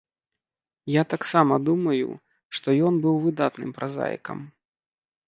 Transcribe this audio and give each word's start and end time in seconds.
Я 0.91 1.01
таксама 1.13 1.59
думаю, 1.67 2.07
што 2.61 2.67
ён 2.87 2.97
быў 3.05 3.15
выдатным 3.27 3.69
празаікам. 3.77 4.39